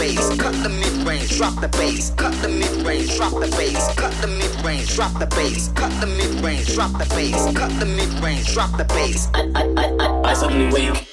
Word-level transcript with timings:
bass, 0.00 0.34
cut 0.38 0.54
the 0.62 0.68
mid 0.70 1.06
range, 1.06 1.36
drop 1.36 1.60
the 1.60 1.68
bass, 1.68 2.10
cut 2.16 2.32
the 2.40 2.48
mid 2.48 2.70
range, 2.86 3.14
drop 3.16 3.32
the 3.32 3.48
bass, 3.58 3.94
cut 3.96 4.12
the 4.22 4.26
mid 4.26 4.64
range, 4.64 4.94
drop 4.94 5.12
the 5.18 5.26
bass, 5.26 5.68
cut 5.74 5.92
the 6.00 6.06
mid 6.06 6.32
range, 6.42 6.74
drop 6.74 6.92
the 6.92 7.06
bass, 7.14 7.52
cut 7.54 7.70
the 7.78 7.84
mid 7.84 8.08
range, 8.24 8.52
drop 8.54 8.74
the 8.78 8.84
bass. 8.84 9.28
I, 9.34 9.42
I, 9.54 9.62
I, 9.76 9.86
I, 10.00 10.30
I 10.30 10.32
suddenly 10.32 10.72
wake. 10.72 11.09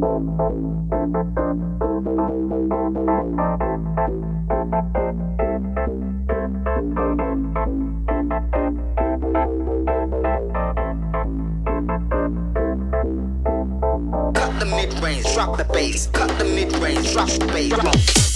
Cut 0.00 0.08
the 14.58 14.64
mid 14.64 14.98
range, 15.02 15.34
drop 15.34 15.58
the 15.58 15.66
bass. 15.70 16.06
Cut 16.06 16.30
the 16.38 16.44
mid 16.46 16.74
range, 16.78 17.12
drop 17.12 17.28
the 17.28 17.46
bass. 17.52 18.29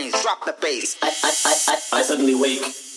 brains, 0.00 0.22
drop 0.22 0.44
the 0.44 0.56
bass. 0.60 0.96
I, 1.02 1.08
I, 1.08 1.32
I, 1.44 1.74
I, 1.74 1.98
I 1.98 2.02
suddenly 2.02 2.34
wake. 2.34 2.89